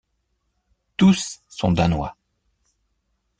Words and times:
Tous 0.97 1.41
sont 1.47 1.71
danois. 1.73 2.17